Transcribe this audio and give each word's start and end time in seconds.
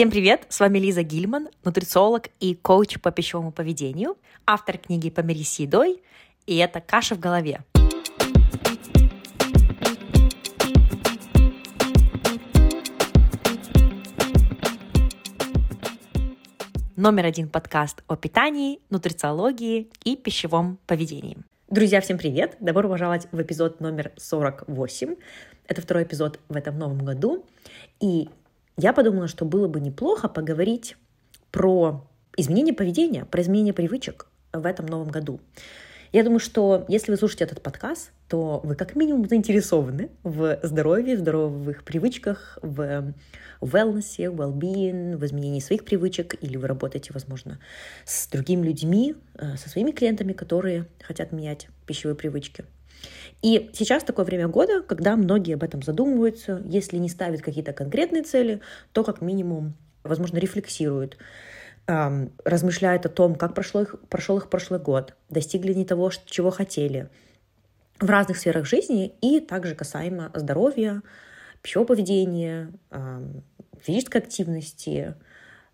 Всем 0.00 0.10
привет! 0.10 0.46
С 0.48 0.60
вами 0.60 0.78
Лиза 0.78 1.02
Гильман, 1.02 1.50
нутрициолог 1.62 2.28
и 2.40 2.54
коуч 2.54 2.98
по 3.02 3.10
пищевому 3.10 3.52
поведению, 3.52 4.16
автор 4.46 4.78
книги 4.78 5.10
«Помирись 5.10 5.52
с 5.52 5.58
едой», 5.58 6.02
и 6.46 6.56
это 6.56 6.80
«Каша 6.80 7.16
в 7.16 7.20
голове». 7.20 7.60
Номер 16.96 17.26
один 17.26 17.50
подкаст 17.50 18.02
о 18.06 18.16
питании, 18.16 18.80
нутрициологии 18.88 19.90
и 20.04 20.16
пищевом 20.16 20.78
поведении. 20.86 21.36
Друзья, 21.68 22.00
всем 22.00 22.16
привет! 22.16 22.56
Добро 22.58 22.88
пожаловать 22.88 23.28
в 23.32 23.42
эпизод 23.42 23.80
номер 23.80 24.12
48. 24.16 25.16
Это 25.68 25.82
второй 25.82 26.04
эпизод 26.04 26.40
в 26.48 26.56
этом 26.56 26.78
новом 26.78 27.04
году. 27.04 27.44
И 28.00 28.30
я 28.80 28.92
подумала, 28.92 29.28
что 29.28 29.44
было 29.44 29.68
бы 29.68 29.80
неплохо 29.80 30.28
поговорить 30.28 30.96
про 31.50 32.06
изменение 32.36 32.74
поведения, 32.74 33.24
про 33.24 33.42
изменение 33.42 33.74
привычек 33.74 34.26
в 34.52 34.64
этом 34.64 34.86
новом 34.86 35.08
году. 35.08 35.40
Я 36.12 36.24
думаю, 36.24 36.40
что 36.40 36.84
если 36.88 37.12
вы 37.12 37.16
слушаете 37.16 37.44
этот 37.44 37.62
подкаст, 37.62 38.10
то 38.28 38.60
вы 38.64 38.74
как 38.74 38.96
минимум 38.96 39.28
заинтересованы 39.28 40.10
в 40.24 40.58
здоровье, 40.62 41.16
в 41.16 41.20
здоровых 41.20 41.84
привычках, 41.84 42.58
в 42.62 43.14
wellness, 43.60 44.16
well-being, 44.18 45.16
в 45.16 45.24
изменении 45.24 45.60
своих 45.60 45.84
привычек, 45.84 46.34
или 46.42 46.56
вы 46.56 46.66
работаете, 46.66 47.12
возможно, 47.12 47.60
с 48.04 48.26
другими 48.28 48.66
людьми, 48.66 49.14
э, 49.34 49.56
со 49.56 49.68
своими 49.68 49.92
клиентами, 49.92 50.32
которые 50.32 50.86
хотят 51.00 51.30
менять 51.30 51.68
пищевые 51.86 52.16
привычки. 52.16 52.64
И 53.42 53.70
сейчас 53.72 54.04
такое 54.04 54.24
время 54.24 54.48
года, 54.48 54.82
когда 54.82 55.16
многие 55.16 55.54
об 55.54 55.62
этом 55.62 55.82
задумываются, 55.82 56.62
если 56.66 56.98
не 56.98 57.08
ставят 57.08 57.40
какие-то 57.42 57.72
конкретные 57.72 58.22
цели, 58.22 58.60
то 58.92 59.02
как 59.02 59.22
минимум, 59.22 59.74
возможно, 60.02 60.38
рефлексируют, 60.38 61.16
эм, 61.86 62.32
размышляют 62.44 63.06
о 63.06 63.08
том, 63.08 63.34
как 63.34 63.54
прошло 63.54 63.82
их, 63.82 63.96
прошел 64.08 64.36
их 64.38 64.50
прошлый 64.50 64.80
год, 64.80 65.14
достигли 65.30 65.72
не 65.72 65.86
того, 65.86 66.10
чего 66.26 66.50
хотели 66.50 67.08
в 67.98 68.08
разных 68.08 68.38
сферах 68.38 68.66
жизни 68.66 69.14
и 69.20 69.40
также 69.40 69.74
касаемо 69.74 70.30
здоровья, 70.34 71.02
пищевого 71.62 71.88
поведения, 71.88 72.72
эм, 72.90 73.42
физической 73.82 74.18
активности, 74.18 75.14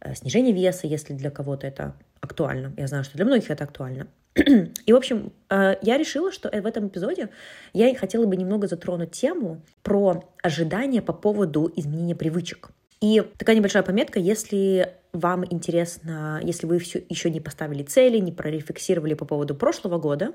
э, 0.00 0.14
снижения 0.14 0.52
веса, 0.52 0.86
если 0.86 1.14
для 1.14 1.30
кого-то 1.30 1.66
это 1.66 1.94
актуально. 2.20 2.72
Я 2.76 2.86
знаю, 2.86 3.04
что 3.04 3.16
для 3.16 3.24
многих 3.24 3.50
это 3.50 3.64
актуально. 3.64 4.08
И, 4.36 4.92
в 4.92 4.96
общем, 4.96 5.32
э, 5.48 5.76
я 5.82 5.96
решила, 5.96 6.30
что 6.30 6.48
в 6.48 6.66
этом 6.66 6.88
эпизоде 6.88 7.30
я 7.72 7.94
хотела 7.94 8.26
бы 8.26 8.36
немного 8.36 8.68
затронуть 8.68 9.12
тему 9.12 9.62
про 9.82 10.24
ожидания 10.42 11.02
по 11.02 11.12
поводу 11.12 11.72
изменения 11.74 12.14
привычек. 12.14 12.70
И 13.00 13.22
такая 13.38 13.56
небольшая 13.56 13.82
пометка, 13.82 14.18
если 14.18 14.94
вам 15.12 15.44
интересно, 15.50 16.40
если 16.42 16.66
вы 16.66 16.78
все 16.78 17.02
еще 17.08 17.30
не 17.30 17.40
поставили 17.40 17.82
цели, 17.82 18.18
не 18.18 18.32
прорефлексировали 18.32 19.14
по 19.14 19.24
поводу 19.24 19.54
прошлого 19.54 19.98
года, 19.98 20.32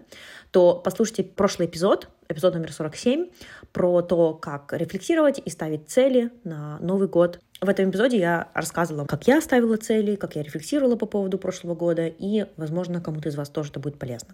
то 0.51 0.79
послушайте 0.83 1.23
прошлый 1.23 1.67
эпизод, 1.67 2.07
эпизод 2.29 2.53
номер 2.53 2.71
47, 2.71 3.29
про 3.71 4.01
то, 4.01 4.33
как 4.33 4.73
рефлексировать 4.73 5.41
и 5.43 5.49
ставить 5.49 5.89
цели 5.89 6.31
на 6.43 6.77
Новый 6.79 7.07
год. 7.07 7.39
В 7.63 7.69
этом 7.69 7.91
эпизоде 7.91 8.17
я 8.17 8.49
рассказывала, 8.55 9.05
как 9.05 9.27
я 9.27 9.39
ставила 9.39 9.77
цели, 9.77 10.15
как 10.15 10.35
я 10.35 10.41
рефлексировала 10.41 10.95
по 10.95 11.05
поводу 11.05 11.37
прошлого 11.37 11.75
года, 11.75 12.07
и, 12.07 12.47
возможно, 12.57 13.01
кому-то 13.01 13.29
из 13.29 13.35
вас 13.35 13.49
тоже 13.49 13.69
это 13.69 13.79
будет 13.79 13.99
полезно. 13.99 14.33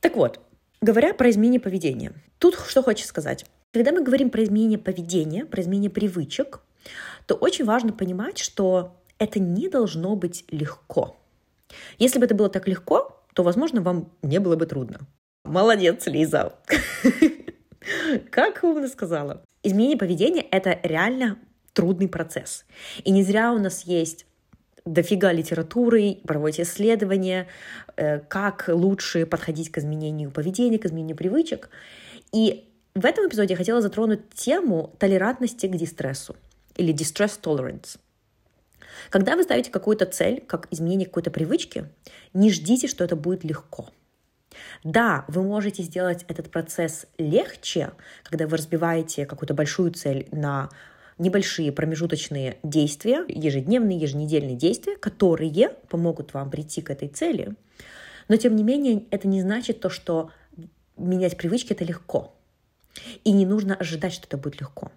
Так 0.00 0.16
вот, 0.16 0.40
говоря 0.80 1.14
про 1.14 1.30
изменение 1.30 1.60
поведения, 1.60 2.12
тут 2.40 2.58
что 2.66 2.82
хочу 2.82 3.04
сказать. 3.04 3.46
Когда 3.72 3.92
мы 3.92 4.02
говорим 4.02 4.30
про 4.30 4.42
изменение 4.42 4.78
поведения, 4.78 5.46
про 5.46 5.62
изменение 5.62 5.88
привычек, 5.90 6.62
то 7.26 7.36
очень 7.36 7.64
важно 7.64 7.92
понимать, 7.92 8.38
что 8.38 8.96
это 9.18 9.38
не 9.38 9.68
должно 9.68 10.16
быть 10.16 10.44
легко. 10.50 11.16
Если 12.00 12.18
бы 12.18 12.24
это 12.24 12.34
было 12.34 12.48
так 12.48 12.66
легко, 12.66 13.22
то, 13.34 13.44
возможно, 13.44 13.82
вам 13.82 14.10
не 14.22 14.40
было 14.40 14.56
бы 14.56 14.66
трудно. 14.66 14.98
Молодец, 15.44 16.08
Лиза. 16.08 16.54
Как 18.30 18.64
умно 18.64 18.88
сказала. 18.88 19.44
Изменение 19.62 19.96
поведения— 19.96 20.42
это 20.50 20.76
реально 20.82 21.38
трудный 21.72 22.08
процесс. 22.08 22.64
И 23.04 23.10
не 23.10 23.22
зря 23.22 23.52
у 23.52 23.58
нас 23.58 23.82
есть 23.82 24.26
дофига 24.84 25.32
литературы, 25.32 26.18
проводить 26.24 26.60
исследования, 26.60 27.46
э, 27.96 28.18
как 28.20 28.64
лучше 28.68 29.26
подходить 29.26 29.70
к 29.70 29.78
изменению 29.78 30.30
поведения, 30.30 30.78
к 30.78 30.86
изменению 30.86 31.16
привычек. 31.16 31.70
И 32.32 32.68
в 32.94 33.04
этом 33.04 33.28
эпизоде 33.28 33.54
я 33.54 33.56
хотела 33.56 33.80
затронуть 33.80 34.30
тему 34.34 34.94
толерантности 34.98 35.66
к 35.66 35.76
дистрессу 35.76 36.36
или 36.76 36.94
distress 36.94 37.38
tolerance— 37.40 37.98
когда 39.08 39.36
вы 39.36 39.42
ставите 39.42 39.70
какую-то 39.70 40.06
цель, 40.06 40.42
как 40.46 40.68
изменение 40.70 41.06
какой-то 41.06 41.30
привычки, 41.30 41.86
не 42.34 42.50
ждите, 42.50 42.86
что 42.86 43.04
это 43.04 43.16
будет 43.16 43.44
легко. 43.44 43.88
Да, 44.84 45.24
вы 45.28 45.42
можете 45.42 45.82
сделать 45.82 46.24
этот 46.28 46.50
процесс 46.50 47.06
легче, 47.16 47.92
когда 48.24 48.46
вы 48.46 48.56
разбиваете 48.56 49.24
какую-то 49.24 49.54
большую 49.54 49.92
цель 49.92 50.28
на 50.32 50.68
небольшие 51.20 51.70
промежуточные 51.70 52.56
действия, 52.62 53.24
ежедневные, 53.28 53.98
еженедельные 53.98 54.56
действия, 54.56 54.96
которые 54.96 55.68
помогут 55.88 56.32
вам 56.32 56.50
прийти 56.50 56.80
к 56.80 56.90
этой 56.90 57.08
цели. 57.08 57.54
Но 58.28 58.36
тем 58.36 58.56
не 58.56 58.64
менее, 58.64 59.04
это 59.10 59.28
не 59.28 59.42
значит 59.42 59.80
то, 59.80 59.90
что 59.90 60.30
менять 60.96 61.36
привычки 61.36 61.72
это 61.72 61.84
легко. 61.84 62.34
И 63.22 63.32
не 63.32 63.44
нужно 63.44 63.74
ожидать, 63.74 64.14
что 64.14 64.26
это 64.26 64.38
будет 64.38 64.60
легко. 64.60 64.90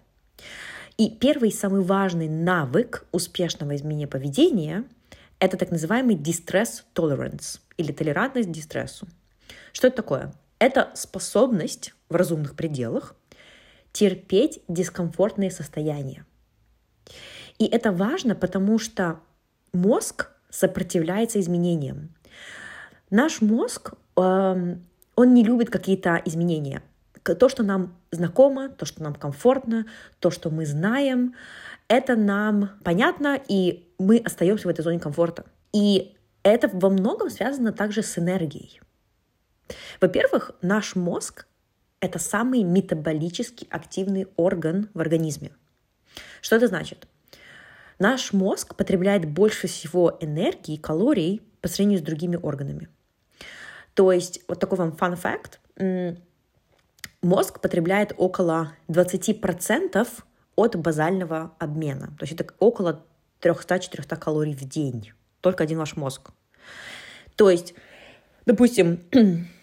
И 0.96 1.10
первый 1.10 1.52
самый 1.52 1.82
важный 1.82 2.28
навык 2.28 3.06
успешного 3.12 3.76
изменения 3.76 4.06
поведения– 4.06 4.84
это 5.40 5.58
так 5.58 5.70
называемый 5.70 6.16
distress 6.16 6.84
tolerance 6.94 7.60
или 7.76 7.92
толерантность 7.92 8.48
к 8.48 8.52
дистрессу. 8.52 9.06
Что 9.72 9.88
это 9.88 9.96
такое? 9.96 10.32
Это 10.58 10.90
способность 10.94 11.92
в 12.08 12.14
разумных 12.14 12.54
пределах 12.54 13.14
терпеть 13.94 14.60
дискомфортные 14.68 15.50
состояния. 15.50 16.26
И 17.58 17.64
это 17.64 17.92
важно, 17.92 18.34
потому 18.34 18.78
что 18.78 19.20
мозг 19.72 20.30
сопротивляется 20.50 21.40
изменениям. 21.40 22.14
Наш 23.08 23.40
мозг, 23.40 23.94
эм, 24.16 24.84
он 25.16 25.32
не 25.32 25.42
любит 25.42 25.70
какие-то 25.70 26.20
изменения– 26.26 26.82
то, 27.24 27.48
что 27.48 27.62
нам 27.62 27.96
знакомо, 28.10 28.68
то, 28.68 28.84
что 28.84 29.02
нам 29.02 29.14
комфортно, 29.14 29.86
то, 30.18 30.30
что 30.30 30.50
мы 30.50 30.66
знаем, 30.66 31.34
это 31.88 32.16
нам 32.16 32.70
понятно, 32.84 33.40
и 33.48 33.88
мы 33.98 34.18
остаемся 34.18 34.68
в 34.68 34.70
этой 34.70 34.82
зоне 34.82 35.00
комфорта. 35.00 35.46
И 35.72 36.14
это 36.42 36.68
во 36.70 36.90
многом 36.90 37.30
связано 37.30 37.72
также 37.72 38.02
с 38.02 38.18
энергией. 38.18 38.80
Во-первых, 40.00 40.52
наш 40.60 40.94
мозг— 40.94 41.46
это 42.04 42.18
самый 42.18 42.62
метаболически 42.62 43.66
активный 43.70 44.26
орган 44.36 44.90
в 44.94 45.00
организме. 45.00 45.52
Что 46.40 46.56
это 46.56 46.66
значит? 46.68 47.06
Наш 47.98 48.32
мозг 48.32 48.74
потребляет 48.76 49.24
больше 49.24 49.66
всего 49.66 50.16
энергии, 50.20 50.76
калорий 50.76 51.42
по 51.60 51.68
сравнению 51.68 52.00
с 52.00 52.02
другими 52.02 52.36
органами. 52.36 52.88
То 53.94 54.12
есть, 54.12 54.40
вот 54.48 54.58
такой 54.58 54.78
вам 54.78 54.90
fun 54.90 55.18
fact, 55.18 56.18
мозг 57.22 57.60
потребляет 57.60 58.12
около 58.16 58.72
20% 58.88 60.08
от 60.56 60.76
базального 60.76 61.52
обмена. 61.58 62.08
То 62.18 62.24
есть 62.24 62.32
это 62.32 62.52
около 62.58 63.04
300-400 63.40 64.16
калорий 64.16 64.54
в 64.54 64.68
день. 64.68 65.12
Только 65.40 65.64
один 65.64 65.78
ваш 65.78 65.96
мозг. 65.96 66.30
То 67.36 67.50
есть, 67.50 67.74
допустим, 68.46 69.00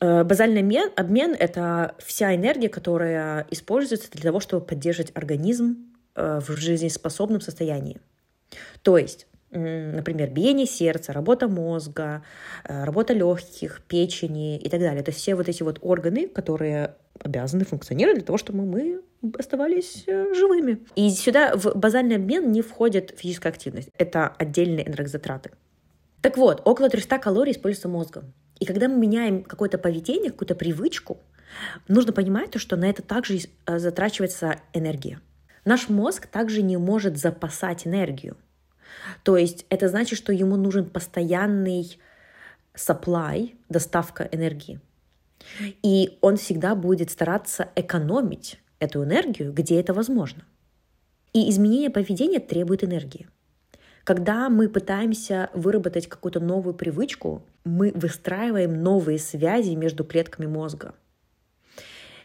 базальный 0.00 0.60
обмен, 0.60 0.90
обмен— 0.96 1.36
это 1.38 1.94
вся 1.98 2.34
энергия, 2.34 2.68
которая 2.68 3.46
используется 3.50 4.10
для 4.10 4.22
того, 4.22 4.40
чтобы 4.40 4.64
поддерживать 4.64 5.12
организм 5.14 5.92
э, 6.14 6.40
в 6.40 6.56
жизнеспособном 6.56 7.40
состоянии. 7.40 8.00
То 8.82 8.98
есть 8.98 9.26
например, 9.50 10.30
биение 10.30 10.66
сердца, 10.66 11.12
работа 11.12 11.48
мозга, 11.48 12.22
э, 12.64 12.84
работа 12.84 13.14
легких, 13.14 13.82
печени 13.88 14.58
и 14.58 14.68
так 14.68 14.80
далее. 14.80 15.00
Это 15.00 15.12
все 15.12 15.34
вот 15.34 15.48
эти 15.48 15.62
вот 15.62 15.78
органы, 15.80 16.28
которые 16.28 16.96
обязаны 17.20 17.64
функционировать 17.64 18.18
для 18.18 18.26
того, 18.26 18.38
чтобы 18.38 18.64
мы 18.64 19.00
оставались 19.38 20.04
э, 20.06 20.34
живыми. 20.34 20.80
И 20.96 21.08
сюда 21.10 21.56
в 21.56 21.74
базальный 21.74 22.16
обмен 22.16 22.52
не 22.52 22.62
входит 22.62 23.14
физическая 23.16 23.52
активность. 23.52 23.88
Это 23.96 24.28
отдельные 24.28 24.86
энергозатраты. 24.86 25.50
Так 26.20 26.36
вот, 26.36 26.62
около 26.64 26.90
300 26.90 27.18
калорий 27.18 27.52
используется 27.52 27.88
мозгом. 27.88 28.34
И 28.60 28.66
когда 28.66 28.88
мы 28.88 28.96
меняем 28.96 29.42
какое-то 29.42 29.78
поведение, 29.78 30.30
какую-то 30.30 30.54
привычку, 30.54 31.18
нужно 31.86 32.12
понимать 32.12 32.50
то, 32.50 32.58
что 32.58 32.76
на 32.76 32.86
это 32.86 33.02
также 33.02 33.38
э, 33.66 33.78
затрачивается 33.78 34.60
энергия. 34.72 35.20
Наш 35.64 35.88
мозг 35.88 36.26
также 36.26 36.62
не 36.62 36.76
может 36.76 37.16
запасать 37.18 37.86
энергию. 37.86 38.36
То 39.22 39.36
есть 39.36 39.66
это 39.68 39.88
значит, 39.88 40.18
что 40.18 40.32
ему 40.32 40.56
нужен 40.56 40.88
постоянный 40.88 41.98
supply, 42.74 43.54
доставка 43.68 44.28
энергии. 44.32 44.80
И 45.82 46.18
он 46.20 46.36
всегда 46.36 46.74
будет 46.74 47.10
стараться 47.10 47.68
экономить 47.76 48.60
эту 48.78 49.04
энергию, 49.04 49.52
где 49.52 49.80
это 49.80 49.92
возможно. 49.94 50.44
И 51.32 51.50
изменение 51.50 51.90
поведения 51.90 52.40
требует 52.40 52.84
энергии. 52.84 53.28
Когда 54.08 54.48
мы 54.48 54.70
пытаемся 54.70 55.50
выработать 55.52 56.06
какую-то 56.06 56.40
новую 56.40 56.72
привычку, 56.72 57.44
мы 57.64 57.92
выстраиваем 57.94 58.82
новые 58.82 59.18
связи 59.18 59.72
между 59.72 60.02
клетками 60.02 60.46
мозга. 60.46 60.94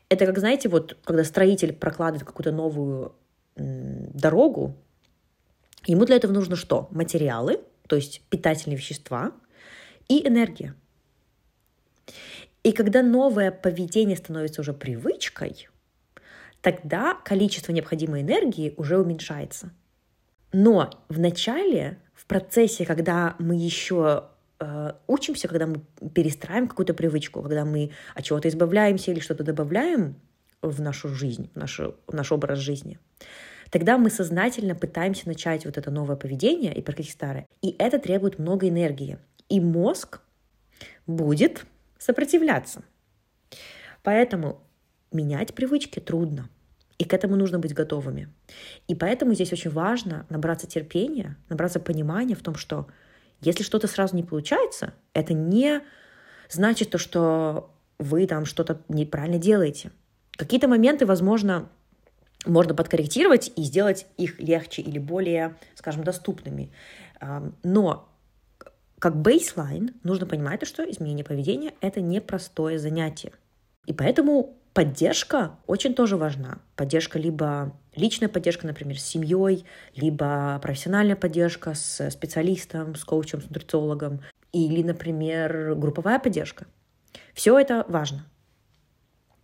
Это 0.07 0.25
как, 0.25 0.39
знаете, 0.39 0.69
вот 0.69 0.97
когда 1.03 1.25
строитель 1.25 1.73
прокладывает 1.73 2.25
какую-то 2.25 2.53
новую 2.53 3.13
дорогу, 3.57 4.77
ему 5.85 6.05
для 6.05 6.15
этого 6.15 6.31
нужно 6.31 6.55
что? 6.55 6.87
Материалы, 6.89 7.59
то 7.89 7.97
есть 7.97 8.21
питательные 8.29 8.77
вещества 8.77 9.33
и 10.07 10.25
энергия. 10.25 10.75
И 12.63 12.71
когда 12.71 13.03
новое 13.03 13.51
поведение 13.51 14.15
становится 14.15 14.61
уже 14.61 14.71
привычкой, 14.71 15.67
тогда 16.61 17.15
количество 17.25 17.73
необходимой 17.73 18.21
энергии 18.21 18.73
уже 18.77 18.97
уменьшается. 18.97 19.73
Но 20.53 20.91
в 21.09 21.19
начале, 21.19 21.97
в 22.13 22.25
процессе, 22.27 22.85
когда 22.85 23.35
мы 23.39 23.55
еще 23.55 24.25
э, 24.59 24.93
учимся, 25.07 25.47
когда 25.47 25.65
мы 25.65 25.81
перестраиваем 26.13 26.67
какую-то 26.67 26.93
привычку, 26.93 27.41
когда 27.41 27.65
мы 27.65 27.91
от 28.13 28.23
чего-то 28.23 28.47
избавляемся 28.47 29.11
или 29.11 29.19
что-то 29.19 29.43
добавляем 29.43 30.15
в 30.61 30.79
нашу 30.79 31.09
жизнь, 31.09 31.49
в, 31.53 31.57
нашу, 31.57 31.95
в 32.07 32.13
наш 32.13 32.31
образ 32.31 32.59
жизни, 32.59 32.99
тогда 33.71 33.97
мы 33.97 34.11
сознательно 34.11 34.75
пытаемся 34.75 35.27
начать 35.27 35.65
вот 35.65 35.77
это 35.77 35.89
новое 35.89 36.15
поведение 36.15 36.73
и 36.73 36.81
прекратить 36.81 37.13
старое. 37.13 37.47
И 37.61 37.75
это 37.79 37.97
требует 37.97 38.37
много 38.37 38.69
энергии. 38.69 39.17
И 39.49 39.59
мозг 39.59 40.21
будет 41.07 41.65
сопротивляться. 41.97 42.83
Поэтому 44.03 44.61
менять 45.11 45.55
привычки 45.55 45.99
трудно. 45.99 46.47
И 47.03 47.05
к 47.05 47.13
этому 47.13 47.35
нужно 47.35 47.59
быть 47.59 47.73
готовыми. 47.73 48.29
И 48.87 48.95
поэтому 48.95 49.33
здесь 49.33 49.51
очень 49.51 49.69
важно 49.69 50.25
набраться 50.29 50.67
терпения, 50.67 51.35
набраться 51.49 51.81
понимания 51.81 52.33
в 52.33 52.41
том, 52.41 52.55
что 52.55 52.87
если 53.41 53.61
что-то 53.63 53.89
сразу 53.89 54.15
не 54.15 54.23
получается, 54.23 54.93
это 55.13 55.33
не 55.33 55.81
значит 56.47 56.91
то, 56.91 56.97
что 56.97 57.75
вы 57.99 58.25
там 58.25 58.45
что-то 58.45 58.79
неправильно 58.87 59.37
делаете. 59.37 59.91
Какие-то 60.37 60.69
моменты, 60.69 61.05
возможно, 61.05 61.67
можно 62.45 62.73
подкорректировать 62.73 63.51
и 63.57 63.63
сделать 63.63 64.07
их 64.15 64.39
легче 64.39 64.81
или 64.81 64.97
более, 64.97 65.57
скажем, 65.75 66.05
доступными. 66.05 66.71
Но 67.63 68.07
как 68.99 69.17
бейслайн 69.17 69.91
нужно 70.03 70.25
понимать, 70.25 70.65
что 70.65 70.89
изменение 70.89 71.25
поведения— 71.25 71.73
это 71.81 71.99
непростое 71.99 72.79
занятие. 72.79 73.33
И 73.87 73.91
поэтому 73.91 74.55
поддержка 74.73 75.57
очень 75.67 75.93
тоже 75.93 76.17
важна. 76.17 76.59
Поддержка 76.75 77.19
либо 77.19 77.77
личная 77.95 78.29
поддержка, 78.29 78.67
например, 78.67 78.99
с 78.99 79.03
семьей, 79.03 79.65
либо 79.95 80.59
профессиональная 80.61 81.15
поддержка 81.15 81.73
с 81.73 82.09
специалистом, 82.09 82.95
с 82.95 83.03
коучем, 83.03 83.41
с 83.41 83.45
нутрициологом, 83.45 84.21
или, 84.51 84.83
например, 84.83 85.75
групповая 85.75 86.19
поддержка. 86.19 86.65
Все 87.33 87.57
это 87.57 87.85
важно. 87.87 88.25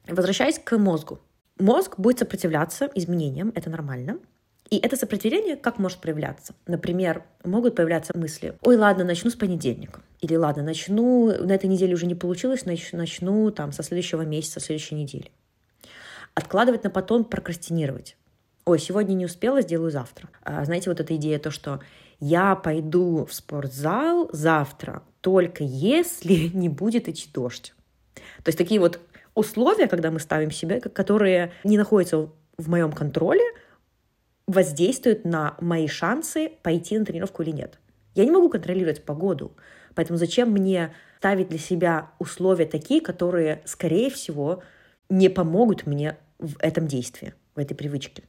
Возвращаясь 0.08 0.60
к 0.60 0.78
мозгу. 0.78 1.20
Мозг 1.60 2.00
будет 2.00 2.20
сопротивляться 2.20 2.90
изменениям, 2.96 3.52
это 3.54 3.70
нормально. 3.70 4.20
И 4.70 4.78
это 4.78 4.96
сопротивление 4.96 5.56
как 5.56 5.80
может 5.80 5.98
проявляться? 5.98 6.54
Например, 6.68 7.24
могут 7.44 7.76
появляться 7.76 8.16
мысли, 8.16 8.56
ой, 8.62 8.78
ладно, 8.78 9.04
начну 9.04 9.32
с 9.32 9.36
понедельника. 9.36 10.02
Или 10.22 10.36
ладно, 10.36 10.64
начну, 10.64 11.26
на 11.44 11.54
этой 11.54 11.66
неделе 11.66 11.96
уже 11.96 12.06
не 12.06 12.16
получилось, 12.16 12.66
начну, 12.66 13.52
там 13.52 13.72
со 13.72 13.82
следующего 13.82 14.22
месяца, 14.22 14.60
следующей 14.60 14.96
недели. 14.96 15.32
Откладывать 16.36 16.84
на 16.84 16.90
потом, 16.90 17.26
прокрастинировать. 17.26 18.16
Ой, 18.66 18.78
сегодня 18.78 19.16
не 19.16 19.26
успела, 19.26 19.62
сделаю 19.62 19.90
завтра. 19.90 20.30
А, 20.44 20.64
знаете, 20.64 20.90
вот 20.92 21.00
эта 21.00 21.16
идея, 21.16 21.40
то, 21.40 21.50
что 21.50 21.80
я 22.20 22.56
пойду 22.56 23.26
в 23.26 23.34
спортзал 23.34 24.30
завтра, 24.32 25.02
только 25.22 25.64
если 25.64 26.50
не 26.54 26.70
будет 26.70 27.08
идти 27.08 27.28
дождь. 27.34 27.74
То 28.44 28.50
есть 28.50 28.58
такие 28.58 28.80
вот 28.80 29.00
условия, 29.34 29.88
когда 29.88 30.12
мы 30.12 30.20
ставим 30.20 30.52
себе, 30.52 30.80
которые 30.82 31.54
не 31.64 31.78
находятся 31.78 32.30
в 32.58 32.70
моем 32.70 32.92
контроле, 32.92 33.44
воздействует 34.50 35.26
на 35.26 35.56
мои 35.62 35.88
шансы 35.88 36.52
пойти 36.64 36.98
на 36.98 37.06
тренировку 37.06 37.44
или 37.44 37.52
нет. 37.52 37.78
Я 38.16 38.26
не 38.26 38.32
могу 38.32 38.50
контролировать 38.50 39.06
погоду, 39.06 39.56
поэтому 39.94 40.18
зачем 40.18 40.50
мне 40.50 40.92
ставить 41.20 41.50
для 41.50 41.60
себя 41.60 42.12
условия 42.18 42.66
такие, 42.66 43.00
которые, 43.00 43.62
скорее 43.66 44.10
всего, 44.10 44.64
не 45.08 45.30
помогут 45.30 45.86
мне 45.86 46.18
в 46.40 46.58
этом 46.60 46.88
действии, 46.88 47.36
в 47.56 47.60
этой 47.60 47.76
привычке. 47.76 48.24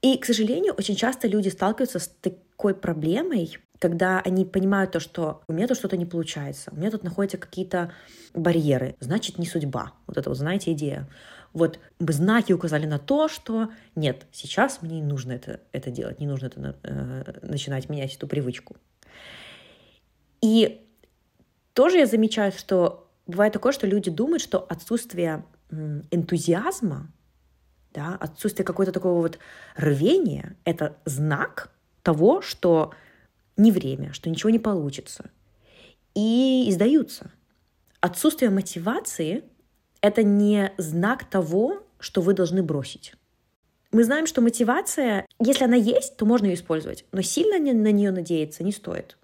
И, 0.00 0.16
к 0.18 0.26
сожалению, 0.26 0.74
очень 0.74 0.94
часто 0.94 1.26
люди 1.26 1.48
сталкиваются 1.48 1.98
с 1.98 2.06
такой 2.06 2.74
проблемой, 2.74 3.58
когда 3.80 4.20
они 4.20 4.44
понимают 4.44 4.92
то, 4.92 5.00
что 5.00 5.42
у 5.48 5.52
меня 5.52 5.66
тут 5.66 5.78
что-то 5.78 5.96
не 5.96 6.06
получается, 6.06 6.70
у 6.72 6.76
меня 6.76 6.92
тут 6.92 7.02
находятся 7.02 7.36
какие-то 7.36 7.92
барьеры, 8.32 8.94
значит, 9.00 9.38
не 9.38 9.46
судьба. 9.46 9.92
Вот 10.06 10.18
это 10.18 10.28
вот, 10.28 10.38
знаете, 10.38 10.72
идея 10.72 11.08
вот 11.52 11.78
знаки 11.98 12.52
указали 12.52 12.86
на 12.86 12.98
то, 12.98 13.28
что 13.28 13.70
нет, 13.94 14.26
сейчас 14.32 14.82
мне 14.82 15.00
не 15.00 15.06
нужно 15.06 15.32
это, 15.32 15.60
это 15.72 15.90
делать, 15.90 16.20
не 16.20 16.26
нужно 16.26 16.46
это, 16.46 16.76
э, 16.82 17.46
начинать 17.46 17.88
менять 17.88 18.14
эту 18.14 18.26
привычку. 18.26 18.76
И 20.40 20.86
тоже 21.72 21.98
я 21.98 22.06
замечаю, 22.06 22.52
что 22.52 23.10
бывает 23.26 23.52
такое, 23.52 23.72
что 23.72 23.86
люди 23.86 24.10
думают, 24.10 24.42
что 24.42 24.58
отсутствие 24.58 25.44
энтузиазма, 26.10 27.10
да, 27.92 28.16
отсутствие 28.20 28.64
какого-то 28.64 28.92
такого 28.92 29.20
вот 29.20 29.38
рвения— 29.76 30.56
это 30.64 30.96
знак 31.04 31.70
того, 32.02 32.40
что 32.42 32.92
не 33.56 33.72
время, 33.72 34.12
что 34.12 34.30
ничего 34.30 34.50
не 34.50 34.58
получится. 34.58 35.30
И 36.14 36.66
издаются. 36.68 37.30
Отсутствие 38.00 38.50
мотивации 38.50 39.44
это 40.00 40.22
не 40.22 40.72
знак 40.78 41.24
того, 41.24 41.82
что 41.98 42.20
вы 42.20 42.34
должны 42.34 42.62
бросить. 42.62 43.14
Мы 43.90 44.04
знаем, 44.04 44.26
что 44.26 44.40
мотивация, 44.40 45.26
если 45.40 45.64
она 45.64 45.76
есть, 45.76 46.16
то 46.16 46.26
можно 46.26 46.46
ее 46.46 46.54
использовать, 46.54 47.04
но 47.12 47.22
сильно 47.22 47.58
на 47.58 47.90
нее 47.90 48.10
надеяться 48.10 48.62
не 48.62 48.72
стоит. 48.72 49.16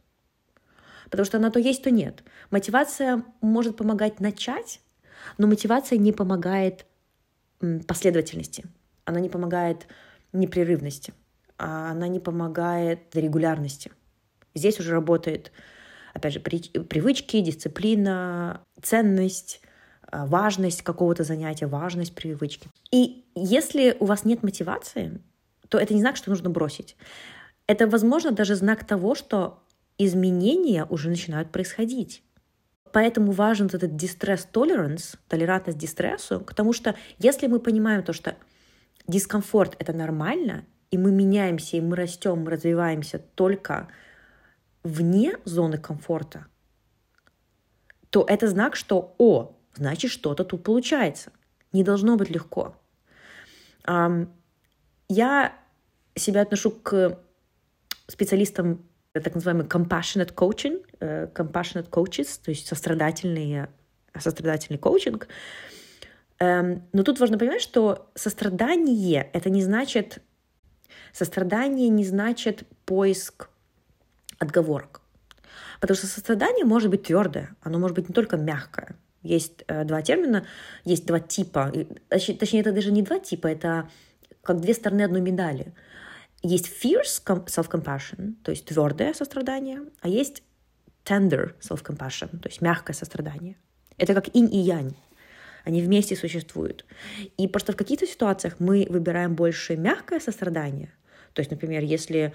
Потому 1.11 1.27
что 1.27 1.37
она 1.37 1.51
то 1.51 1.59
есть, 1.59 1.85
то 1.85 1.91
нет. 1.91 2.25
Мотивация 2.51 3.25
может 3.41 3.77
помогать 3.77 4.21
начать, 4.21 4.81
но 5.39 5.47
мотивация 5.47 5.99
не 5.99 6.13
помогает 6.13 6.87
последовательности. 7.87 8.65
Она 9.05 9.21
не 9.21 9.29
помогает 9.29 9.87
непрерывности. 10.33 11.13
А 11.59 11.91
она 11.91 12.09
не 12.09 12.19
помогает 12.19 13.15
регулярности. 13.15 13.93
Здесь 14.55 14.81
уже 14.81 14.93
работает, 14.93 15.53
опять 16.15 16.33
же, 16.33 16.41
привычки, 16.41 17.41
дисциплина, 17.41 18.63
ценность, 18.83 19.61
важность 20.27 20.83
какого-то 20.83 21.25
занятия, 21.25 21.67
важность 21.67 22.15
привычки. 22.15 22.69
И 22.91 23.25
если 23.35 23.97
у 24.01 24.07
вас 24.07 24.25
нет 24.25 24.43
мотивации, 24.43 25.21
то 25.69 25.79
это 25.79 25.95
не 25.95 26.01
знак, 26.01 26.17
что 26.17 26.31
нужно 26.31 26.51
бросить. 26.51 26.97
Это, 27.67 27.87
возможно, 27.87 28.31
даже 28.31 28.55
знак 28.55 28.87
того, 28.87 29.15
что 29.15 29.63
изменения 29.99 30.85
уже 30.85 31.09
начинают 31.09 31.51
происходить. 31.51 32.23
Поэтому 32.93 33.33
важен 33.33 33.67
этот 33.67 33.93
distress 33.93 34.47
tolerance, 34.53 35.17
толерантность 35.29 35.79
дистрессу, 35.79 36.41
потому 36.41 36.73
что 36.73 36.95
если 37.19 37.49
мы 37.49 37.59
понимаем 37.59 38.05
то, 38.05 38.13
что 38.13 38.37
дискомфорт— 39.09 39.75
это 39.79 39.93
нормально, 39.93 40.65
и 40.91 40.99
мы 40.99 41.11
меняемся, 41.11 41.77
и 41.77 41.81
мы 41.81 41.97
растем, 41.97 42.45
мы 42.45 42.53
развиваемся 42.53 43.19
только 43.19 43.89
вне 44.85 45.39
зоны 45.45 45.79
комфорта, 45.79 46.47
то 48.11 48.25
это 48.29 48.47
знак, 48.47 48.77
что, 48.77 49.17
о, 49.19 49.57
значит, 49.77 50.11
что-то 50.11 50.45
тут 50.45 50.63
получается. 50.63 51.33
Не 51.73 51.83
должно 51.83 52.17
быть 52.17 52.31
легко. 52.31 52.77
Я 53.87 55.53
себя 56.17 56.43
отношу 56.43 56.71
к 56.71 57.19
специалистам 58.07 58.87
так 59.13 59.35
называемый 59.35 59.67
compassionate 59.67 60.35
coaching, 60.35 60.85
э, 61.01 61.29
compassionate 61.33 61.89
coaches, 61.89 62.41
то 62.43 62.51
есть 62.51 62.67
сострадательный, 62.67 63.67
сострадательный 64.19 64.79
коучинг. 64.79 65.29
Эм, 66.41 66.83
но 66.93 67.03
тут 67.05 67.21
важно 67.21 67.39
понимать, 67.39 67.63
что 67.63 68.11
сострадание— 68.15 69.31
это 69.33 69.51
не 69.51 69.63
значит... 69.63 70.19
Сострадание 71.13 71.89
не 71.89 72.05
значит 72.05 72.65
поиск 72.85 73.49
отговорок. 74.39 75.01
Потому 75.81 75.97
что 75.97 76.07
сострадание 76.07 76.65
может 76.65 76.91
быть 76.91 77.05
твердое, 77.05 77.55
оно 77.63 77.79
может 77.79 77.95
быть 77.95 78.09
не 78.09 78.15
только 78.15 78.37
мягкое. 78.37 78.97
Есть 79.25 79.65
э, 79.67 79.85
два 79.85 80.03
термина, 80.03 80.47
есть 80.85 81.07
два 81.07 81.19
типа. 81.19 81.73
Точнее, 82.11 82.61
это 82.61 82.73
даже 82.73 82.93
не 82.93 83.03
два 83.03 83.19
типа, 83.19 83.49
это 83.49 83.89
как 84.43 84.61
две 84.61 84.75
стороны 84.75 85.03
одной 85.03 85.23
медали. 85.23 85.73
Есть 86.43 86.67
fierce 86.67 87.25
self-compassion, 87.25 88.35
то 88.45 88.51
есть 88.51 88.67
твердое 88.67 89.15
сострадание, 89.15 89.81
а 90.03 90.09
есть 90.09 90.43
tender 91.05 91.55
self-compassion, 91.61 92.39
то 92.39 92.49
есть 92.49 92.61
мягкое 92.61 92.93
сострадание. 92.93 93.57
Это 93.97 94.13
как 94.13 94.29
инь 94.37 94.55
и 94.55 94.59
янь. 94.59 94.95
Они 95.65 95.81
вместе 95.81 96.15
существуют. 96.15 96.85
И 97.39 97.49
просто 97.49 97.73
в 97.73 97.77
каких-то 97.77 98.07
ситуациях 98.07 98.57
мы 98.59 98.87
выбираем 98.91 99.35
больше 99.35 99.77
мягкое 99.77 100.21
сострадание, 100.21 100.93
То 101.33 101.41
есть, 101.41 101.51
например, 101.51 101.83
если 101.83 102.35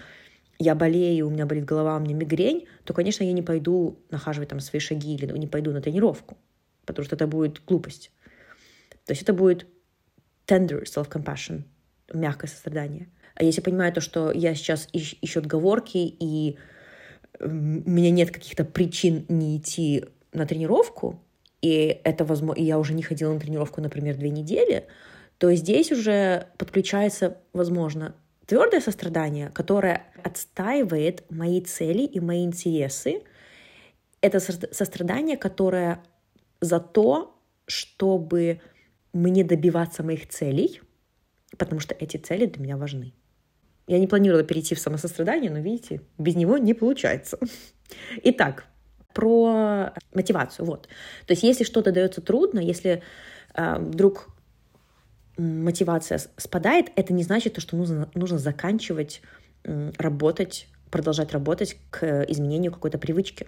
я 0.58 0.74
болею, 0.74 1.28
у 1.28 1.30
меня 1.30 1.46
болит 1.46 1.66
голова, 1.66 1.98
у 1.98 2.00
меня 2.00 2.16
мигрень, 2.16 2.68
то, 2.84 2.94
конечно, 2.94 3.24
я 3.24 3.32
не 3.32 3.44
пойду 3.44 4.00
нахаживать 4.10 4.50
там 4.50 4.60
свои 4.60 4.80
шаги 4.80 5.14
или 5.14 5.26
не 5.38 5.48
пойду 5.48 5.72
на 5.72 5.82
тренировку, 5.82 6.38
потому 6.90 7.06
что 7.06 7.16
это 7.16 7.28
будет 7.28 7.64
глупость. 7.66 8.12
То 9.06 9.12
есть 9.12 9.22
это 9.22 9.34
будет 9.34 9.68
tender 10.48 10.84
self-compassion, 10.84 11.64
мягкое 12.14 12.48
сострадание. 12.48 13.10
А 13.36 13.44
если 13.44 13.62
понимаю 13.62 13.94
то, 13.94 14.02
что 14.02 14.32
я 14.32 14.56
сейчас 14.56 14.90
ищу 14.92 15.40
отговорки, 15.40 15.98
и 15.98 16.58
у 17.40 17.48
меня 17.48 18.10
нет 18.10 18.32
каких-то 18.32 18.66
причин 18.66 19.26
не 19.30 19.58
идти 19.58 20.06
на 20.34 20.48
тренировку, 20.48 21.24
и 21.62 22.02
это 22.04 22.26
возможно, 22.26 22.60
и 22.60 22.64
я 22.64 22.80
уже 22.80 22.94
не 22.94 23.04
ходила 23.04 23.34
на 23.34 23.40
тренировку, 23.40 23.82
например, 23.82 24.18
две 24.18 24.32
недели, 24.32 24.88
то 25.38 25.54
здесь 25.54 25.92
уже 25.92 26.48
подключается, 26.58 27.38
возможно, 27.54 28.16
твердое 28.46 28.82
сострадание, 28.82 29.52
которое 29.54 30.08
отстаивает 30.24 31.24
мои 31.30 31.62
цели 31.62 32.02
и 32.02 32.20
мои 32.20 32.44
интересы. 32.44 33.22
Это 34.22 34.40
сострадание, 34.40 35.38
которое 35.38 36.04
за 36.62 36.80
то, 36.80 37.40
чтобы 37.66 38.62
мне 39.14 39.44
добиваться 39.44 40.04
моих 40.04 40.28
целей, 40.30 40.82
потому 41.58 41.80
что 41.80 41.96
эти 41.96 42.18
цели 42.18 42.46
для 42.46 42.62
меня 42.62 42.78
важны. 42.78 43.14
Я 43.88 44.00
не 44.00 44.08
планировала 44.08 44.44
перейти 44.44 44.76
в 44.76 44.80
самосострадание, 44.80 45.50
но, 45.50 45.60
видите, 45.60 46.02
без 46.18 46.36
него 46.36 46.58
не 46.58 46.74
получается. 46.74 47.40
Итак, 48.24 48.66
про 49.14 49.94
мотивацию. 50.14 50.66
Вот. 50.66 50.88
То 51.26 51.34
есть 51.34 51.44
если 51.44 51.64
что-то 51.64 51.92
дается 51.92 52.22
трудно, 52.22 52.60
если 52.60 53.02
э, 53.56 53.80
вдруг 53.80 54.28
мотивация 55.38 56.20
спадает, 56.38 56.92
это 56.96 57.14
не 57.14 57.24
значит, 57.24 57.60
что 57.60 57.76
нужно, 57.78 58.10
нужно 58.14 58.38
заканчивать 58.38 59.22
э, 59.64 59.92
работать, 59.98 60.68
продолжать 60.92 61.32
работать 61.32 61.78
к 61.90 62.24
изменению 62.30 62.72
какой-то 62.72 62.98
привычки. 62.98 63.48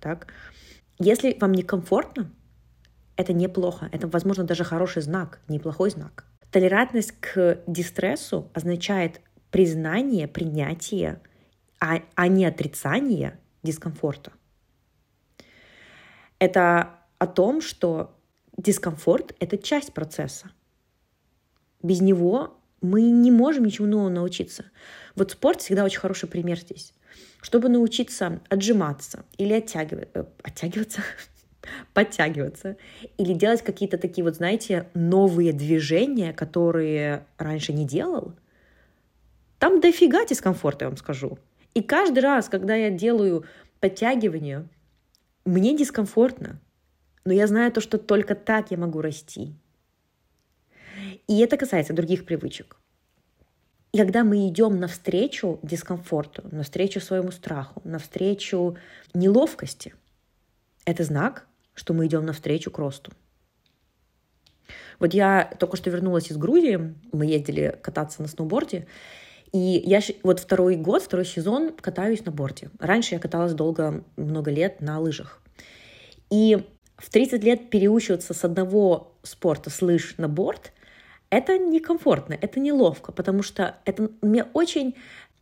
Так? 0.00 0.26
Если 1.04 1.36
вам 1.40 1.52
некомфортно, 1.52 2.30
это 3.16 3.32
неплохо. 3.32 3.88
Это, 3.90 4.06
возможно, 4.06 4.44
даже 4.44 4.62
хороший 4.62 5.02
знак, 5.02 5.40
неплохой 5.48 5.90
знак. 5.90 6.26
Толерантность 6.52 7.12
к 7.18 7.58
дистрессу 7.66 8.48
означает 8.54 9.20
признание, 9.50 10.28
принятие, 10.28 11.20
а, 11.80 12.02
а 12.14 12.28
не 12.28 12.46
отрицание 12.46 13.40
дискомфорта. 13.64 14.32
Это 16.38 16.90
о 17.18 17.26
том, 17.26 17.60
что 17.60 18.16
дискомфорт— 18.56 19.34
это 19.40 19.58
часть 19.58 19.92
процесса. 19.92 20.52
Без 21.82 22.00
него 22.00 22.60
мы 22.80 23.02
не 23.02 23.32
можем 23.32 23.64
ничему 23.64 23.88
нового 23.88 24.08
научиться. 24.08 24.66
Вот 25.16 25.32
спорт 25.32 25.62
всегда 25.62 25.84
очень 25.84 25.98
хороший 25.98 26.28
пример 26.28 26.60
здесь. 26.60 26.94
Чтобы 27.40 27.68
научиться 27.68 28.40
отжиматься 28.48 29.24
или 29.36 29.52
оттягивать, 29.52 30.08
э, 30.14 30.24
оттягиваться, 30.42 31.02
подтягиваться 31.94 32.76
или 33.18 33.34
делать 33.34 33.62
какие-то 33.62 33.98
такие 33.98 34.24
вот, 34.24 34.36
знаете, 34.36 34.88
новые 34.94 35.52
движения, 35.52 36.32
которые 36.32 37.26
раньше 37.38 37.72
не 37.72 37.86
делал, 37.86 38.34
там 39.58 39.80
дофига 39.80 40.24
дискомфорта, 40.24 40.84
я 40.84 40.88
вам 40.88 40.96
скажу. 40.96 41.38
И 41.74 41.82
каждый 41.82 42.18
раз, 42.18 42.48
когда 42.48 42.74
я 42.74 42.90
делаю 42.90 43.44
подтягивание, 43.80 44.68
мне 45.44 45.76
дискомфортно. 45.76 46.60
Но 47.24 47.32
я 47.32 47.46
знаю 47.46 47.70
то, 47.72 47.80
что 47.80 47.98
только 47.98 48.34
так 48.34 48.70
я 48.70 48.76
могу 48.76 49.00
расти. 49.00 49.54
И 51.28 51.38
это 51.38 51.56
касается 51.56 51.92
других 51.92 52.24
привычек. 52.24 52.81
И 53.92 53.98
когда 53.98 54.24
мы 54.24 54.48
идем 54.48 54.80
навстречу 54.80 55.60
дискомфорту, 55.62 56.42
навстречу 56.50 57.00
своему 57.00 57.30
страху, 57.30 57.82
навстречу 57.84 58.76
неловкости, 59.12 59.94
это 60.86 61.04
знак, 61.04 61.46
что 61.74 61.92
мы 61.92 62.06
идем 62.06 62.24
навстречу 62.24 62.70
к 62.70 62.78
росту. 62.78 63.12
Вот 64.98 65.12
я 65.12 65.52
только 65.58 65.76
что 65.76 65.90
вернулась 65.90 66.30
из 66.30 66.38
Грузии, 66.38 66.94
мы 67.12 67.26
ездили 67.26 67.78
кататься 67.82 68.22
на 68.22 68.28
сноуборде, 68.28 68.86
и 69.52 69.82
я 69.84 70.00
вот 70.22 70.40
второй 70.40 70.76
год, 70.76 71.02
второй 71.02 71.26
сезон 71.26 71.74
катаюсь 71.78 72.24
на 72.24 72.32
борде. 72.32 72.70
Раньше 72.78 73.14
я 73.14 73.20
каталась 73.20 73.52
долго, 73.52 74.04
много 74.16 74.50
лет 74.50 74.80
на 74.80 74.98
лыжах. 74.98 75.42
И 76.30 76.66
в 76.96 77.10
30 77.10 77.44
лет 77.44 77.68
переучиваться 77.68 78.32
с 78.32 78.44
одного 78.44 79.12
спорта, 79.22 79.68
с 79.68 79.82
лыж 79.82 80.14
на 80.16 80.28
борд, 80.28 80.72
это 81.32 81.56
некомфортно, 81.56 82.36
это 82.38 82.60
неловко, 82.60 83.10
потому 83.10 83.42
что 83.42 83.76
это 83.86 84.10
мне 84.20 84.44
очень 84.52 84.96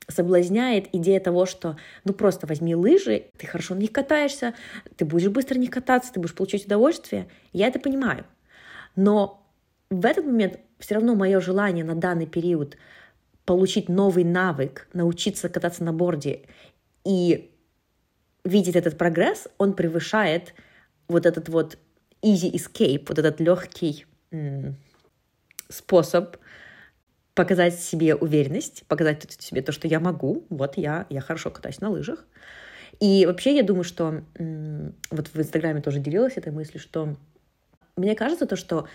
соблазняет 0.07 0.87
идея 0.93 1.19
того, 1.19 1.47
что 1.47 1.77
ну 2.05 2.13
просто 2.13 2.47
возьми 2.47 2.77
лыжи, 2.77 3.25
ты 3.37 3.49
хорошо 3.49 3.75
на 3.75 3.81
них 3.81 3.91
катаешься, 3.91 4.55
ты 4.97 5.05
будешь 5.05 5.29
быстро 5.31 5.57
на 5.57 5.63
них 5.63 5.71
кататься, 5.71 6.13
ты 6.13 6.21
будешь 6.21 6.37
получать 6.37 6.65
удовольствие. 6.65 7.27
Я 7.53 7.67
это 7.67 7.81
понимаю. 7.81 8.25
Но 8.95 9.45
в 9.91 10.07
этот 10.07 10.27
момент 10.27 10.61
все 10.79 10.95
равно 10.95 11.17
мое 11.17 11.41
желание 11.41 11.85
на 11.85 11.97
данный 11.97 12.27
период 12.27 12.77
получить 13.45 13.89
новый 13.89 14.23
навык, 14.23 14.87
научиться 14.93 15.49
кататься 15.49 15.83
на 15.83 15.93
борде 15.93 16.43
и 17.05 17.51
видеть 18.45 18.77
этот 18.77 18.97
прогресс, 18.97 19.49
он 19.59 19.73
превышает 19.73 20.55
вот 21.09 21.27
этот 21.27 21.49
вот 21.49 21.79
easy 22.23 22.53
escape, 22.53 23.07
вот 23.09 23.19
этот 23.19 23.41
легкий 23.41 24.07
способ 25.71 26.37
показать 27.35 27.81
себе 27.81 28.15
уверенность, 28.15 28.85
показать 28.87 29.27
себе 29.39 29.63
то, 29.63 29.73
что 29.73 29.89
я 29.89 30.01
могу, 30.01 30.45
вот 30.51 30.77
я, 30.77 31.07
я 31.09 31.21
хорошо 31.21 31.51
катаюсь 31.51 31.81
на 31.81 31.89
лыжах. 31.89 32.27
И 32.99 33.25
вообще 33.25 33.57
я 33.57 33.63
думаю, 33.63 33.85
что 33.85 34.23
вот 35.11 35.29
в 35.29 35.39
Инстаграме 35.39 35.81
тоже 35.81 36.01
делилась 36.01 36.37
этой 36.37 36.53
мыслью, 36.53 36.81
что 36.81 37.17
мне 37.97 38.15
кажется 38.15 38.47
то, 38.47 38.57
что 38.57 38.89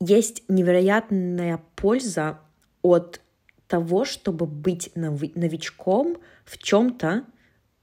есть 0.00 0.42
невероятная 0.48 1.60
польза 1.76 2.40
от 2.82 3.20
того, 3.66 4.04
чтобы 4.04 4.46
быть 4.46 4.90
новичком 4.94 6.18
в 6.44 6.58
чем-то 6.58 7.24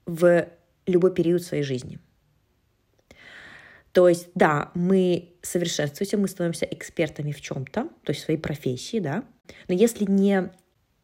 в 0.06 0.48
любой 0.86 1.14
период 1.14 1.42
своей 1.42 1.64
жизни. 1.64 2.00
То 3.96 4.10
есть, 4.10 4.28
да, 4.36 4.72
мы 4.74 5.38
совершенствуемся, 5.42 6.18
мы 6.18 6.28
становимся 6.28 6.66
экспертами 6.66 7.32
в 7.32 7.40
чем-то, 7.40 7.88
то 8.04 8.10
есть 8.10 8.20
в 8.20 8.26
своей 8.26 8.38
профессии, 8.38 9.00
да. 9.00 9.24
Но 9.70 9.74
если 9.74 10.04
не 10.04 10.52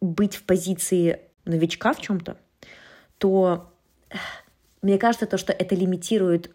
быть 0.02 0.36
в 0.36 0.44
позиции 0.44 1.22
новичка 1.46 1.94
в 1.94 2.02
чем-то, 2.02 2.36
то 3.18 3.74
мне 4.82 4.98
кажется, 4.98 5.26
то, 5.26 5.38
что 5.38 5.54
это 5.54 5.74
лимитирует 5.74 6.52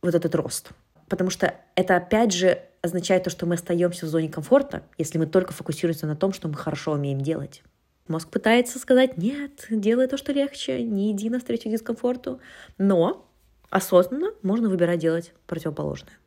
вот 0.00 0.14
этот 0.14 0.32
рост. 0.36 0.70
Потому 1.08 1.30
что 1.30 1.52
это, 1.74 1.96
опять 1.96 2.32
же, 2.32 2.62
означает 2.80 3.24
то, 3.24 3.30
что 3.30 3.44
мы 3.44 3.56
остаемся 3.56 4.06
в 4.06 4.08
зоне 4.08 4.28
комфорта, 4.28 4.84
если 4.96 5.18
мы 5.18 5.26
только 5.26 5.52
фокусируемся 5.52 6.06
на 6.06 6.14
том, 6.14 6.32
что 6.32 6.46
мы 6.46 6.54
хорошо 6.54 6.92
умеем 6.92 7.20
делать. 7.20 7.64
Мозг 8.06 8.28
пытается 8.28 8.78
сказать, 8.78 9.18
нет, 9.18 9.66
делай 9.70 10.06
то, 10.06 10.18
что 10.18 10.32
легче, 10.32 10.84
не 10.84 11.10
иди 11.10 11.28
навстречу 11.30 11.68
дискомфорту. 11.68 12.38
Но 12.78 13.27
осознанно 13.70 14.32
можно 14.42 14.68
выбирать 14.68 15.00
делать 15.00 15.32
противоположное. 15.46 16.18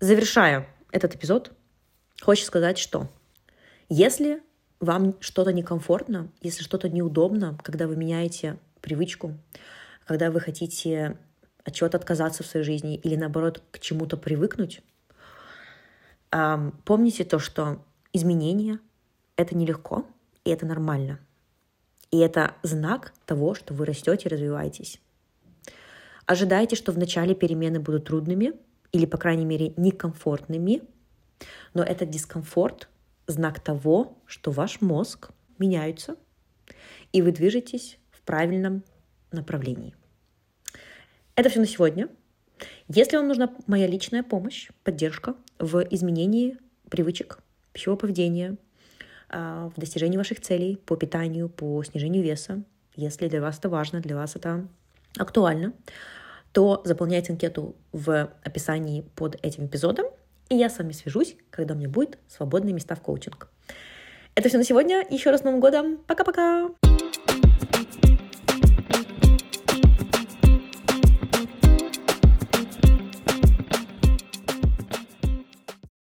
Завершая 0.00 0.68
этот 0.92 1.14
эпизод, 1.14 1.52
хочется 2.20 2.48
сказать, 2.48 2.78
что 2.78 3.08
если 3.88 4.42
вам 4.80 5.16
что-то 5.20 5.52
некомфортно, 5.52 6.30
если 6.42 6.62
что-то 6.62 6.88
неудобно, 6.88 7.58
когда 7.62 7.86
вы 7.86 7.96
меняете 7.96 8.58
привычку, 8.80 9.36
когда 10.06 10.30
вы 10.30 10.40
хотите 10.40 11.18
от 11.64 11.74
чего-то 11.74 11.96
отказаться 11.96 12.42
в 12.42 12.46
своей 12.46 12.64
жизни 12.64 12.96
или 12.96 13.16
наоборот 13.16 13.62
к 13.70 13.80
чему-то 13.80 14.16
привыкнуть, 14.16 14.82
помните 16.30 17.24
то, 17.24 17.38
что 17.38 17.82
изменения— 18.12 18.78
это 19.36 19.56
нелегко, 19.56 20.06
и 20.44 20.50
это 20.50 20.66
нормально. 20.66 21.18
И 22.10 22.18
это 22.18 22.54
знак 22.62 23.12
того, 23.24 23.54
что 23.54 23.74
вы 23.74 23.84
растете 23.86 24.28
и 24.28 24.32
развиваетесь. 24.32 25.00
Ожидайте, 26.26 26.74
что 26.74 26.92
вначале 26.92 27.34
перемены 27.34 27.78
будут 27.78 28.06
трудными 28.06 28.54
или, 28.92 29.06
по 29.06 29.16
крайней 29.16 29.44
мере, 29.44 29.72
некомфортными, 29.76 30.82
но 31.72 31.82
этот 31.82 32.10
дискомфорт— 32.10 32.88
знак 33.26 33.60
того, 33.60 34.18
что 34.26 34.50
ваш 34.50 34.80
мозг 34.80 35.30
меняется, 35.58 36.16
и 37.12 37.22
вы 37.22 37.32
движетесь 37.32 37.98
в 38.10 38.22
правильном 38.22 38.82
направлении. 39.32 39.94
Это 41.34 41.48
все 41.48 41.60
на 41.60 41.66
сегодня. 41.66 42.08
Если 42.88 43.16
вам 43.16 43.28
нужна 43.28 43.54
моя 43.66 43.86
личная 43.86 44.22
помощь, 44.22 44.70
поддержка 44.84 45.36
в 45.58 45.86
изменении 45.90 46.56
привычек, 46.88 47.38
пищевого 47.72 47.98
поведения, 47.98 48.56
а, 49.28 49.68
в 49.68 49.78
достижении 49.78 50.16
ваших 50.16 50.40
целей 50.40 50.76
по 50.76 50.96
питанию, 50.96 51.48
по 51.48 51.82
снижению 51.84 52.22
веса, 52.22 52.62
если 52.94 53.28
для 53.28 53.40
вас 53.40 53.58
это 53.58 53.68
важно, 53.68 54.00
для 54.00 54.16
вас 54.16 54.36
это 54.36 54.66
актуально, 55.18 55.72
то 56.52 56.82
заполняйте 56.84 57.32
анкету 57.32 57.76
в 57.92 58.30
описании 58.42 59.02
под 59.14 59.36
этим 59.42 59.66
эпизодом, 59.66 60.06
и 60.48 60.56
я 60.56 60.70
с 60.70 60.78
вами 60.78 60.92
свяжусь, 60.92 61.36
когда 61.50 61.74
у 61.74 61.76
меня 61.76 61.88
будет 61.88 62.18
свободные 62.28 62.72
места 62.72 62.94
в 62.94 63.00
коучинг. 63.00 63.48
Это 64.34 64.48
все 64.48 64.58
на 64.58 64.64
сегодня. 64.64 65.04
Еще 65.10 65.30
раз 65.30 65.44
Новым 65.44 65.60
годом. 65.60 65.98
Пока-пока! 66.06 66.68